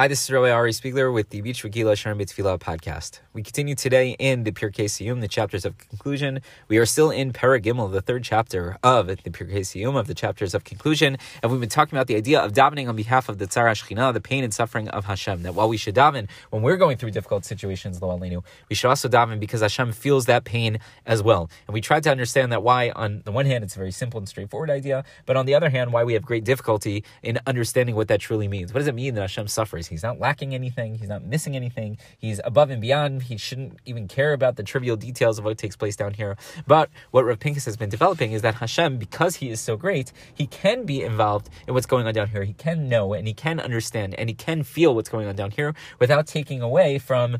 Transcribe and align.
Hi, 0.00 0.08
this 0.08 0.24
is 0.24 0.30
Rabbi 0.30 0.50
Ari 0.50 0.72
Spiegler 0.72 1.12
with 1.12 1.28
the 1.28 1.42
Beach 1.42 1.62
Vagila 1.62 1.92
Sharm 1.92 2.18
podcast. 2.58 3.20
We 3.34 3.42
continue 3.42 3.74
today 3.74 4.16
in 4.18 4.44
the 4.44 4.50
Pirkei 4.50 4.86
Siyum, 4.86 5.20
the 5.20 5.28
chapters 5.28 5.66
of 5.66 5.76
conclusion. 5.76 6.40
We 6.68 6.78
are 6.78 6.86
still 6.86 7.10
in 7.10 7.34
Perek 7.34 7.64
Gimmel, 7.64 7.92
the 7.92 8.00
third 8.00 8.24
chapter 8.24 8.78
of 8.82 9.08
the 9.08 9.16
Pirkei 9.16 9.60
Siyum, 9.60 9.98
of 9.98 10.06
the 10.06 10.14
chapters 10.14 10.54
of 10.54 10.64
conclusion, 10.64 11.18
and 11.42 11.52
we've 11.52 11.60
been 11.60 11.68
talking 11.68 11.98
about 11.98 12.06
the 12.06 12.16
idea 12.16 12.40
of 12.40 12.54
davening 12.54 12.88
on 12.88 12.96
behalf 12.96 13.28
of 13.28 13.36
the 13.36 13.46
Tzar 13.46 13.66
Hashchina, 13.66 14.14
the 14.14 14.22
pain 14.22 14.42
and 14.42 14.54
suffering 14.54 14.88
of 14.88 15.04
Hashem. 15.04 15.42
That 15.42 15.54
while 15.54 15.68
we 15.68 15.76
should 15.76 15.96
daven 15.96 16.30
when 16.48 16.62
we're 16.62 16.78
going 16.78 16.96
through 16.96 17.10
difficult 17.10 17.44
situations, 17.44 18.00
Lo 18.00 18.18
Alenu, 18.18 18.42
we 18.70 18.76
should 18.76 18.88
also 18.88 19.06
daven 19.06 19.38
because 19.38 19.60
Hashem 19.60 19.92
feels 19.92 20.24
that 20.24 20.44
pain 20.44 20.78
as 21.04 21.22
well. 21.22 21.50
And 21.68 21.74
we 21.74 21.82
tried 21.82 22.04
to 22.04 22.10
understand 22.10 22.52
that 22.52 22.62
why, 22.62 22.88
on 22.96 23.20
the 23.26 23.32
one 23.32 23.44
hand, 23.44 23.64
it's 23.64 23.76
a 23.76 23.78
very 23.78 23.92
simple 23.92 24.16
and 24.16 24.26
straightforward 24.26 24.70
idea, 24.70 25.04
but 25.26 25.36
on 25.36 25.44
the 25.44 25.54
other 25.54 25.68
hand, 25.68 25.92
why 25.92 26.04
we 26.04 26.14
have 26.14 26.24
great 26.24 26.44
difficulty 26.44 27.04
in 27.22 27.38
understanding 27.46 27.96
what 27.96 28.08
that 28.08 28.20
truly 28.20 28.48
means. 28.48 28.72
What 28.72 28.78
does 28.78 28.88
it 28.88 28.94
mean 28.94 29.12
that 29.16 29.20
Hashem 29.20 29.46
suffers? 29.46 29.89
He's 29.90 30.02
not 30.02 30.18
lacking 30.18 30.54
anything. 30.54 30.94
He's 30.94 31.08
not 31.08 31.24
missing 31.24 31.56
anything. 31.56 31.98
He's 32.18 32.40
above 32.44 32.70
and 32.70 32.80
beyond. 32.80 33.24
He 33.24 33.36
shouldn't 33.36 33.78
even 33.84 34.08
care 34.08 34.32
about 34.32 34.56
the 34.56 34.62
trivial 34.62 34.96
details 34.96 35.38
of 35.38 35.44
what 35.44 35.58
takes 35.58 35.76
place 35.76 35.96
down 35.96 36.14
here. 36.14 36.36
But 36.66 36.88
what 37.10 37.24
Rav 37.26 37.38
Pinkus 37.38 37.64
has 37.66 37.76
been 37.76 37.90
developing 37.90 38.32
is 38.32 38.42
that 38.42 38.54
Hashem, 38.54 38.98
because 38.98 39.36
he 39.36 39.50
is 39.50 39.60
so 39.60 39.76
great, 39.76 40.12
he 40.34 40.46
can 40.46 40.86
be 40.86 41.02
involved 41.02 41.50
in 41.66 41.74
what's 41.74 41.86
going 41.86 42.06
on 42.06 42.14
down 42.14 42.28
here. 42.28 42.44
He 42.44 42.54
can 42.54 42.88
know 42.88 43.12
and 43.12 43.26
he 43.26 43.34
can 43.34 43.60
understand 43.60 44.14
and 44.14 44.30
he 44.30 44.34
can 44.34 44.62
feel 44.62 44.94
what's 44.94 45.08
going 45.08 45.26
on 45.26 45.36
down 45.36 45.50
here 45.50 45.74
without 45.98 46.26
taking 46.26 46.62
away 46.62 46.98
from 46.98 47.38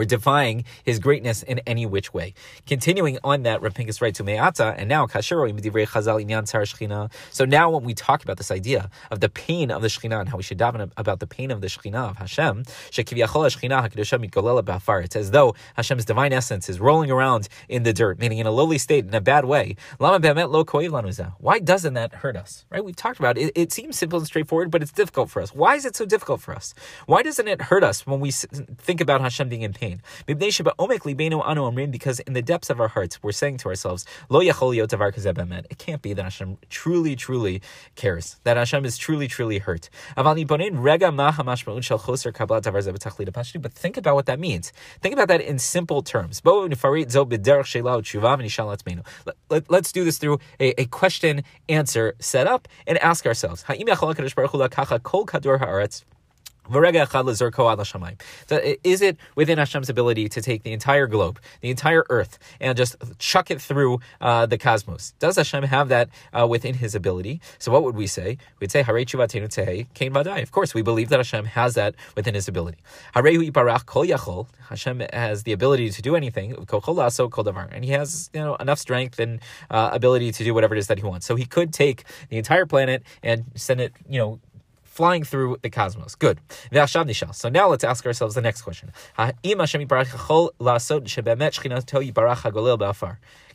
or 0.00 0.04
defying 0.06 0.64
his 0.82 0.98
greatness 0.98 1.42
in 1.42 1.58
any 1.66 1.84
which 1.84 2.14
way. 2.14 2.32
Continuing 2.66 3.18
on 3.22 3.42
that, 3.42 3.60
Rav 3.60 3.74
Pinkus 3.74 4.00
writes 4.00 4.16
to 4.16 4.24
Me'ata, 4.24 4.74
and 4.78 4.88
now 4.88 5.06
Chazal. 5.06 7.10
So 7.30 7.44
now 7.44 7.68
when 7.68 7.84
we 7.84 7.92
talk 7.92 8.22
about 8.22 8.38
this 8.38 8.50
idea 8.50 8.88
of 9.10 9.20
the 9.20 9.28
pain 9.28 9.70
of 9.70 9.82
the 9.82 9.88
Shechina 9.88 10.20
and 10.20 10.30
how 10.30 10.38
we 10.38 10.42
should 10.42 10.58
daven 10.58 10.90
about 10.96 11.20
the 11.20 11.26
pain 11.26 11.50
of 11.50 11.60
the 11.60 11.66
Shechina 11.66 12.10
of 12.10 12.16
Hashem. 12.16 12.64
It's 15.04 15.16
as 15.16 15.30
though 15.32 15.54
Hashem's 15.76 16.04
divine 16.06 16.32
essence 16.32 16.70
is 16.70 16.80
rolling 16.80 17.10
around 17.10 17.48
in 17.68 17.82
the 17.82 17.92
dirt, 17.92 18.18
meaning 18.18 18.38
in 18.38 18.46
a 18.46 18.50
lowly 18.50 18.78
state, 18.78 19.04
in 19.04 19.14
a 19.14 19.20
bad 19.20 19.44
way. 19.44 19.76
Why 19.98 21.58
doesn't 21.58 21.94
that 21.94 22.14
hurt 22.14 22.36
us? 22.36 22.64
Right? 22.70 22.82
We've 22.82 22.96
talked 22.96 23.18
about 23.18 23.36
it. 23.36 23.52
It 23.54 23.72
seems 23.72 23.98
simple 23.98 24.18
and 24.18 24.26
straightforward, 24.26 24.70
but 24.70 24.82
it's 24.82 24.92
difficult 24.92 25.28
for 25.28 25.42
us. 25.42 25.54
Why 25.54 25.74
is 25.74 25.84
it 25.84 25.94
so 25.94 26.06
difficult 26.06 26.40
for 26.40 26.54
us? 26.54 26.72
Why 27.04 27.22
doesn't 27.22 27.46
it 27.46 27.62
hurt 27.62 27.84
us 27.84 28.06
when 28.06 28.20
we 28.20 28.30
think 28.30 29.00
about 29.00 29.20
Hashem 29.20 29.48
being 29.48 29.62
in 29.62 29.72
pain? 29.72 29.89
Because 31.90 32.20
in 32.20 32.32
the 32.32 32.42
depths 32.42 32.70
of 32.70 32.80
our 32.80 32.88
hearts, 32.88 33.22
we're 33.22 33.32
saying 33.32 33.56
to 33.58 33.68
ourselves, 33.68 34.06
Lo 34.28 34.40
It 34.40 35.78
can't 35.78 36.02
be 36.02 36.12
that 36.14 36.22
Hashem 36.22 36.58
truly, 36.68 37.16
truly 37.16 37.62
cares, 37.96 38.40
that 38.44 38.56
Hashem 38.56 38.84
is 38.84 38.98
truly, 38.98 39.28
truly 39.28 39.58
hurt. 39.58 39.90
But 40.16 40.36
think 43.74 43.96
about 43.96 44.14
what 44.14 44.26
that 44.26 44.38
means. 44.40 44.72
Think 45.02 45.12
about 45.14 45.28
that 45.28 45.40
in 45.40 45.58
simple 45.58 46.02
terms. 46.02 46.42
Let's 49.68 49.92
do 49.92 50.04
this 50.04 50.18
through 50.18 50.38
a, 50.58 50.80
a 50.80 50.86
question 50.86 51.42
answer 51.68 52.14
setup 52.20 52.68
and 52.86 52.98
ask 52.98 53.26
ourselves, 53.26 53.64
is 58.84 59.02
it 59.02 59.16
within 59.34 59.58
Hashem's 59.58 59.88
ability 59.88 60.28
to 60.28 60.40
take 60.40 60.62
the 60.62 60.72
entire 60.72 61.06
globe, 61.06 61.40
the 61.60 61.70
entire 61.70 62.04
earth, 62.10 62.38
and 62.60 62.76
just 62.76 62.96
chuck 63.18 63.50
it 63.50 63.60
through 63.60 64.00
uh, 64.20 64.46
the 64.46 64.56
cosmos? 64.56 65.12
Does 65.18 65.36
Hashem 65.36 65.64
have 65.64 65.88
that 65.88 66.08
uh, 66.32 66.46
within 66.46 66.74
His 66.74 66.94
ability? 66.94 67.40
So 67.58 67.72
what 67.72 67.82
would 67.82 67.96
we 67.96 68.06
say? 68.06 68.38
We'd 68.60 68.70
say 68.70 68.82
Hare 68.82 69.04
Kain. 69.04 70.16
Of 70.16 70.52
course, 70.52 70.74
we 70.74 70.82
believe 70.82 71.08
that 71.08 71.18
Hashem 71.18 71.44
has 71.46 71.74
that 71.74 71.94
within 72.14 72.34
His 72.34 72.48
ability. 72.48 72.78
Hashem 73.14 75.00
has 75.12 75.42
the 75.42 75.52
ability 75.52 75.90
to 75.90 76.02
do 76.02 76.14
anything. 76.16 76.52
And 76.52 77.84
He 77.84 77.90
has 77.90 78.30
you 78.32 78.40
know 78.40 78.54
enough 78.56 78.78
strength 78.78 79.18
and 79.18 79.40
uh, 79.70 79.90
ability 79.92 80.32
to 80.32 80.44
do 80.44 80.54
whatever 80.54 80.74
it 80.74 80.78
is 80.78 80.86
that 80.86 80.98
He 80.98 81.04
wants. 81.04 81.26
So 81.26 81.34
He 81.36 81.46
could 81.46 81.72
take 81.72 82.04
the 82.28 82.38
entire 82.38 82.66
planet 82.66 83.02
and 83.22 83.44
send 83.54 83.80
it 83.80 83.92
you 84.08 84.18
know 84.18 84.40
flying 84.90 85.24
through 85.24 85.56
the 85.62 85.70
cosmos. 85.70 86.14
Good. 86.16 86.40
So 87.32 87.48
now 87.48 87.68
let's 87.68 87.84
ask 87.84 88.04
ourselves 88.04 88.34
the 88.34 88.42
next 88.42 88.62
question. 88.62 88.92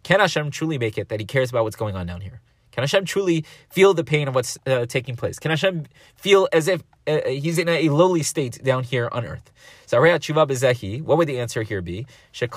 Can 0.01 0.19
Hashem 0.19 0.51
truly 0.51 0.77
make 0.77 0.97
it 0.97 1.09
that 1.09 1.19
He 1.19 1.25
cares 1.25 1.49
about 1.49 1.65
what's 1.65 1.75
going 1.75 1.95
on 1.95 2.07
down 2.07 2.21
here? 2.21 2.41
Can 2.71 2.81
Hashem 2.81 3.05
truly 3.05 3.45
feel 3.69 3.93
the 3.93 4.03
pain 4.03 4.27
of 4.27 4.35
what's 4.35 4.57
uh, 4.67 4.85
taking 4.85 5.15
place? 5.15 5.39
Can 5.39 5.49
Hashem 5.49 5.85
feel 6.15 6.49
as 6.51 6.67
if 6.67 6.83
uh, 7.07 7.21
he's 7.25 7.57
in 7.57 7.69
a 7.69 7.87
lowly 7.87 8.21
state 8.21 8.61
down 8.63 8.83
here 8.83 9.07
on 9.13 9.25
earth? 9.25 9.49
So, 9.85 10.01
what 10.01 11.17
would 11.17 11.27
the 11.27 11.39
answer 11.39 11.63
here 11.63 11.81
be? 11.81 12.05
That 12.33 12.49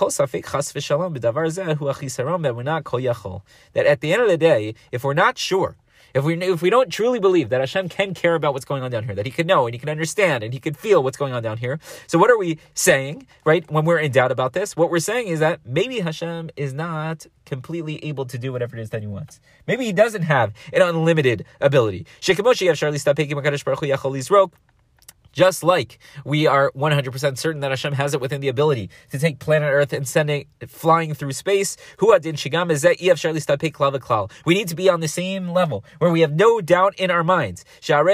at 3.86 4.00
the 4.00 4.12
end 4.12 4.22
of 4.22 4.28
the 4.28 4.38
day, 4.38 4.74
if 4.90 5.04
we're 5.04 5.14
not 5.14 5.38
sure 5.38 5.76
if 6.14 6.24
we 6.24 6.34
if 6.42 6.62
we 6.62 6.70
don't 6.70 6.90
truly 6.90 7.18
believe 7.18 7.48
that 7.50 7.60
Hashem 7.60 7.88
can 7.88 8.14
care 8.14 8.34
about 8.34 8.52
what's 8.52 8.64
going 8.64 8.82
on 8.82 8.90
down 8.90 9.04
here, 9.04 9.14
that 9.14 9.26
He 9.26 9.32
can 9.32 9.46
know 9.46 9.66
and 9.66 9.74
He 9.74 9.78
can 9.78 9.88
understand 9.88 10.44
and 10.44 10.52
He 10.52 10.60
can 10.60 10.74
feel 10.74 11.02
what's 11.02 11.16
going 11.16 11.32
on 11.32 11.42
down 11.42 11.58
here, 11.58 11.78
so 12.06 12.18
what 12.18 12.30
are 12.30 12.38
we 12.38 12.58
saying, 12.74 13.26
right? 13.44 13.70
When 13.70 13.84
we're 13.84 13.98
in 13.98 14.12
doubt 14.12 14.32
about 14.32 14.52
this, 14.52 14.76
what 14.76 14.90
we're 14.90 14.98
saying 14.98 15.28
is 15.28 15.40
that 15.40 15.60
maybe 15.64 16.00
Hashem 16.00 16.50
is 16.56 16.72
not 16.72 17.26
completely 17.44 18.04
able 18.04 18.26
to 18.26 18.38
do 18.38 18.52
whatever 18.52 18.76
it 18.76 18.82
is 18.82 18.90
that 18.90 19.02
He 19.02 19.08
wants. 19.08 19.40
Maybe 19.66 19.84
He 19.84 19.92
doesn't 19.92 20.22
have 20.22 20.52
an 20.72 20.82
unlimited 20.82 21.44
ability. 21.60 22.06
Just 25.32 25.62
like 25.62 25.98
we 26.24 26.46
are 26.46 26.72
100% 26.72 27.38
certain 27.38 27.60
that 27.60 27.70
Hashem 27.70 27.92
has 27.94 28.12
it 28.14 28.20
within 28.20 28.40
the 28.40 28.48
ability 28.48 28.90
to 29.10 29.18
take 29.18 29.38
planet 29.38 29.70
Earth 29.72 29.92
and 29.92 30.08
send 30.08 30.30
it 30.30 30.48
flying 30.66 31.12
through 31.14 31.32
space, 31.32 31.76
we 32.00 32.18
need 34.54 34.68
to 34.68 34.74
be 34.74 34.88
on 34.88 35.00
the 35.00 35.08
same 35.08 35.50
level 35.50 35.84
where 35.98 36.10
we 36.10 36.20
have 36.20 36.32
no 36.32 36.60
doubt 36.60 36.94
in 36.98 37.10
our 37.10 37.24
minds. 37.24 37.64
That 37.86 38.04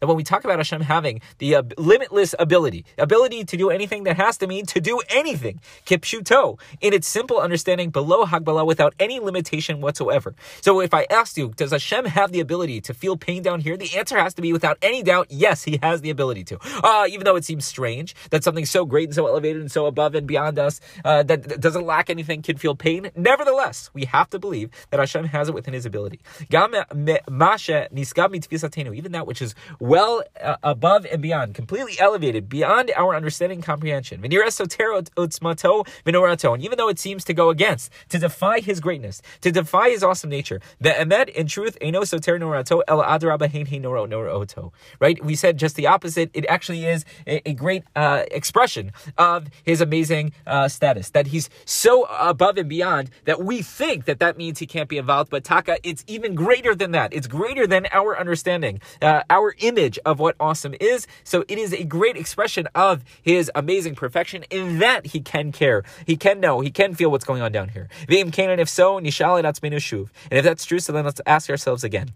when 0.00 0.16
we 0.16 0.24
talk 0.24 0.44
about 0.44 0.58
Hashem 0.58 0.80
having 0.82 1.20
the 1.38 1.54
uh, 1.54 1.62
limitless 1.78 2.34
ability, 2.38 2.84
ability 2.98 3.44
to 3.44 3.56
do 3.56 3.70
anything 3.70 4.02
that 4.04 4.16
has 4.16 4.36
to 4.38 4.46
mean 4.46 4.66
to 4.66 4.80
do 4.80 5.00
anything, 5.08 5.60
kipshuto, 5.86 6.60
in 6.80 6.92
its 6.92 7.08
simple 7.08 7.38
understanding, 7.38 7.90
b'li 7.90 8.26
Hagbala, 8.26 8.66
without 8.66 8.94
any 8.98 9.20
limitation 9.20 9.80
whatsoever. 9.80 10.34
So 10.60 10.80
if 10.80 10.92
I 10.94 11.06
asked 11.10 11.38
you, 11.38 11.52
does 11.56 11.72
Hashem 11.72 12.04
have 12.06 12.32
the 12.32 12.40
ability 12.40 12.80
to 12.82 12.94
feel 12.94 13.16
pain 13.16 13.42
down 13.42 13.60
here? 13.60 13.76
The 13.76 13.96
answer 13.96 14.18
has 14.18 14.34
to 14.34 14.42
be 14.42 14.52
without 14.52 14.78
any 14.82 15.02
doubt 15.02 15.21
yes, 15.28 15.64
he 15.64 15.78
has 15.82 16.00
the 16.00 16.10
ability 16.10 16.44
to. 16.44 16.58
Uh, 16.82 17.06
even 17.08 17.24
though 17.24 17.36
it 17.36 17.44
seems 17.44 17.64
strange 17.64 18.14
that 18.30 18.44
something 18.44 18.66
so 18.66 18.84
great 18.84 19.04
and 19.04 19.14
so 19.14 19.26
elevated 19.26 19.62
and 19.62 19.70
so 19.70 19.86
above 19.86 20.14
and 20.14 20.26
beyond 20.26 20.58
us 20.58 20.80
uh, 21.04 21.22
that 21.22 21.60
doesn't 21.60 21.86
lack 21.86 22.10
anything 22.10 22.42
can 22.42 22.56
feel 22.56 22.74
pain. 22.74 23.10
Nevertheless, 23.16 23.90
we 23.94 24.04
have 24.04 24.28
to 24.30 24.38
believe 24.38 24.70
that 24.90 25.00
Hashem 25.00 25.24
has 25.26 25.48
it 25.48 25.54
within 25.54 25.74
his 25.74 25.86
ability. 25.86 26.20
Even 26.50 26.72
that 29.12 29.26
which 29.26 29.42
is 29.42 29.54
well 29.80 30.22
uh, 30.40 30.56
above 30.62 31.06
and 31.06 31.22
beyond, 31.22 31.54
completely 31.54 31.98
elevated 31.98 32.48
beyond 32.48 32.92
our 32.96 33.14
understanding 33.14 33.52
and 33.52 33.64
comprehension. 33.64 34.24
And 34.24 34.32
even 34.32 34.46
though 36.76 36.88
it 36.88 36.98
seems 36.98 37.24
to 37.24 37.34
go 37.34 37.50
against, 37.50 37.92
to 38.08 38.18
defy 38.18 38.60
his 38.60 38.80
greatness, 38.80 39.20
to 39.40 39.52
defy 39.52 39.90
his 39.90 40.02
awesome 40.02 40.30
nature, 40.30 40.60
the 40.80 40.90
emet 40.90 41.28
in 41.28 41.46
truth, 41.46 41.76
right? 45.00 45.11
We 45.20 45.34
said 45.34 45.58
just 45.58 45.76
the 45.76 45.86
opposite. 45.86 46.30
It 46.34 46.46
actually 46.48 46.86
is 46.86 47.04
a, 47.26 47.48
a 47.50 47.54
great 47.54 47.84
uh, 47.94 48.24
expression 48.30 48.92
of 49.18 49.48
his 49.64 49.80
amazing 49.80 50.32
uh, 50.46 50.68
status, 50.68 51.10
that 51.10 51.28
he's 51.28 51.50
so 51.64 52.04
above 52.04 52.56
and 52.56 52.68
beyond 52.68 53.10
that 53.24 53.42
we 53.42 53.62
think 53.62 54.04
that 54.06 54.18
that 54.20 54.36
means 54.36 54.58
he 54.58 54.66
can't 54.66 54.88
be 54.88 54.98
involved. 54.98 55.30
But 55.30 55.44
Taka, 55.44 55.78
it's 55.82 56.04
even 56.06 56.34
greater 56.34 56.74
than 56.74 56.92
that. 56.92 57.12
It's 57.12 57.26
greater 57.26 57.66
than 57.66 57.86
our 57.92 58.18
understanding, 58.18 58.80
uh, 59.00 59.22
our 59.30 59.54
image 59.58 59.98
of 60.04 60.18
what 60.18 60.36
awesome 60.40 60.74
is. 60.80 61.06
So 61.24 61.44
it 61.48 61.58
is 61.58 61.72
a 61.72 61.84
great 61.84 62.16
expression 62.16 62.68
of 62.74 63.04
his 63.22 63.50
amazing 63.54 63.94
perfection 63.94 64.44
in 64.50 64.78
that 64.78 65.06
he 65.06 65.20
can 65.20 65.52
care, 65.52 65.82
he 66.06 66.16
can 66.16 66.40
know, 66.40 66.60
he 66.60 66.70
can 66.70 66.94
feel 66.94 67.10
what's 67.10 67.24
going 67.24 67.42
on 67.42 67.52
down 67.52 67.68
here. 67.70 67.88
V'im 68.08 68.32
Canaan, 68.32 68.60
if 68.60 68.68
so. 68.68 68.98
And 68.98 69.06
if 69.06 70.44
that's 70.44 70.64
true, 70.64 70.78
so 70.78 70.92
then 70.92 71.04
let's 71.04 71.20
ask 71.26 71.50
ourselves 71.50 71.84
again. 71.84 72.10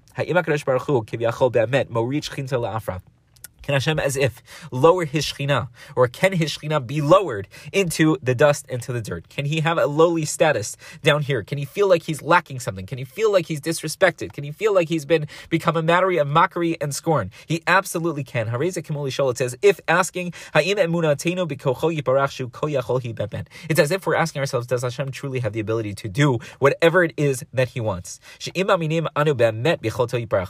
Can 3.66 3.72
Hashem, 3.72 3.98
as 3.98 4.16
if, 4.16 4.44
lower 4.70 5.04
his 5.04 5.24
Shekhinah? 5.26 5.70
Or 5.96 6.06
can 6.06 6.34
his 6.34 6.56
Shekhinah 6.56 6.86
be 6.86 7.00
lowered 7.00 7.48
into 7.72 8.16
the 8.22 8.32
dust, 8.32 8.64
into 8.68 8.92
the 8.92 9.00
dirt? 9.00 9.28
Can 9.28 9.44
he 9.44 9.58
have 9.58 9.76
a 9.76 9.86
lowly 9.86 10.24
status 10.24 10.76
down 11.02 11.22
here? 11.22 11.42
Can 11.42 11.58
he 11.58 11.64
feel 11.64 11.88
like 11.88 12.04
he's 12.04 12.22
lacking 12.22 12.60
something? 12.60 12.86
Can 12.86 12.98
he 12.98 13.02
feel 13.04 13.32
like 13.32 13.46
he's 13.46 13.60
disrespected? 13.60 14.32
Can 14.32 14.44
he 14.44 14.52
feel 14.52 14.72
like 14.72 14.88
he's 14.88 15.04
been 15.04 15.26
become 15.50 15.76
a 15.76 15.82
matter 15.82 16.08
of 16.12 16.28
mockery 16.28 16.80
and 16.80 16.94
scorn? 16.94 17.32
He 17.44 17.64
absolutely 17.66 18.22
can. 18.22 18.46
Hareza 18.46 18.84
Kimoli 18.84 19.08
Shalit 19.08 19.36
says, 19.36 19.58
if 19.62 19.80
asking, 19.88 20.32
it's 23.68 23.80
as 23.80 23.90
if 23.90 24.06
we're 24.06 24.14
asking 24.14 24.40
ourselves, 24.40 24.68
does 24.68 24.82
Hashem 24.82 25.10
truly 25.10 25.40
have 25.40 25.52
the 25.52 25.58
ability 25.58 25.94
to 25.94 26.08
do 26.08 26.38
whatever 26.60 27.02
it 27.02 27.14
is 27.16 27.44
that 27.52 27.70
he 27.70 27.80
wants? 27.80 28.20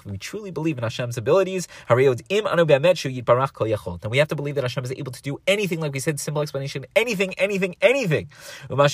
We 0.05 0.19
truly 0.19 0.51
believe 0.51 0.77
in 0.77 0.85
Hashem's 0.85 1.17
abilities 1.17 1.67
Then 3.09 4.11
we 4.11 4.19
have 4.19 4.29
to 4.29 4.37
believe 4.37 4.55
that 4.57 4.65
Hashem 4.65 4.85
is 4.85 4.93
able 4.93 5.13
to 5.13 5.23
do 5.23 5.39
anything, 5.47 5.81
like 5.81 5.93
we 5.93 6.01
said, 6.01 6.19
simple 6.21 6.43
explanation, 6.43 6.87
anything, 6.95 7.35
anything, 7.35 7.77
anything. 7.81 8.29
Hum 8.69 8.79
lo 8.79 8.87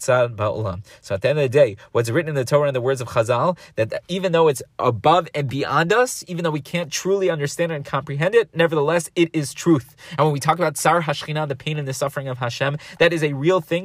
tzad 0.00 0.36
ba'olam. 0.36 0.84
So 1.00 1.14
at 1.14 1.22
the 1.22 1.28
end 1.28 1.38
of 1.38 1.42
the 1.42 1.48
day, 1.48 1.76
what's 1.92 2.10
written 2.10 2.28
in 2.30 2.34
the 2.34 2.44
Torah 2.44 2.68
and 2.68 2.76
the 2.76 2.80
words 2.80 3.00
of 3.00 3.08
Chazal, 3.08 3.56
that 3.76 4.02
even 4.08 4.32
though 4.32 4.48
it's 4.48 4.62
above 4.78 5.28
and 5.34 5.48
beyond 5.48 5.92
us, 5.92 6.24
even 6.28 6.44
though 6.44 6.50
we 6.50 6.60
can't 6.60 6.90
truly 6.92 7.30
understand 7.30 7.72
it 7.72 7.76
and 7.76 7.84
comprehend 7.84 8.34
it, 8.34 8.54
nevertheless, 8.54 9.10
it 9.14 9.30
is 9.32 9.52
truth. 9.54 9.96
And 10.18 10.26
when 10.26 10.32
we 10.32 10.40
talk 10.40 10.58
about 10.58 10.76
Tsar 10.76 11.02
Hashchina, 11.02 11.48
the 11.48 11.56
pain 11.56 11.78
and 11.78 11.86
the 11.86 11.94
suffering 11.94 12.28
of 12.28 12.38
Hashem, 12.38 12.76
that 12.98 13.12
is 13.12 13.22
a 13.22 13.32
real 13.32 13.60
thing. 13.60 13.80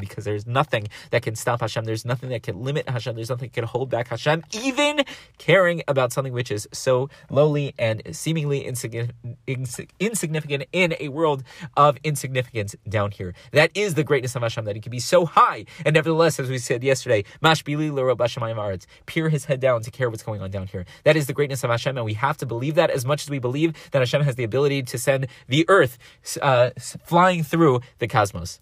Because 0.00 0.24
there's 0.24 0.46
nothing 0.46 0.88
that 1.10 1.22
can 1.22 1.36
stop 1.36 1.59
Hashem. 1.60 1.84
There's 1.84 2.04
nothing 2.04 2.30
that 2.30 2.42
can 2.42 2.62
limit 2.62 2.88
Hashem. 2.88 3.14
There's 3.14 3.30
nothing 3.30 3.48
that 3.48 3.54
can 3.54 3.64
hold 3.64 3.90
back 3.90 4.08
Hashem, 4.08 4.44
even 4.52 5.04
caring 5.38 5.82
about 5.86 6.12
something 6.12 6.32
which 6.32 6.50
is 6.50 6.68
so 6.72 7.08
lowly 7.30 7.74
and 7.78 8.02
seemingly 8.12 8.64
insignificant 8.64 10.66
in 10.72 10.94
a 10.98 11.08
world 11.08 11.42
of 11.76 11.98
insignificance 12.04 12.74
down 12.88 13.10
here. 13.10 13.34
That 13.52 13.70
is 13.74 13.94
the 13.94 14.04
greatness 14.04 14.36
of 14.36 14.42
Hashem, 14.42 14.64
that 14.64 14.74
He 14.74 14.80
can 14.80 14.90
be 14.90 15.00
so 15.00 15.26
high. 15.26 15.66
And 15.84 15.94
nevertheless, 15.94 16.40
as 16.40 16.48
we 16.48 16.58
said 16.58 16.82
yesterday, 16.82 17.24
Mashbili 17.42 17.90
Hashemayim 17.90 18.86
peer 19.06 19.28
his 19.28 19.46
head 19.46 19.60
down 19.60 19.82
to 19.82 19.90
care 19.90 20.10
what's 20.10 20.22
going 20.22 20.40
on 20.40 20.50
down 20.50 20.66
here. 20.66 20.84
That 21.04 21.16
is 21.16 21.26
the 21.26 21.32
greatness 21.32 21.64
of 21.64 21.70
Hashem, 21.70 21.96
and 21.96 22.04
we 22.04 22.14
have 22.14 22.36
to 22.38 22.46
believe 22.46 22.74
that 22.76 22.90
as 22.90 23.04
much 23.04 23.22
as 23.22 23.30
we 23.30 23.38
believe 23.38 23.74
that 23.92 24.00
Hashem 24.00 24.22
has 24.22 24.36
the 24.36 24.44
ability 24.44 24.82
to 24.84 24.98
send 24.98 25.26
the 25.48 25.64
earth 25.68 25.98
uh, 26.40 26.70
flying 26.78 27.42
through 27.42 27.80
the 27.98 28.06
cosmos. 28.06 28.60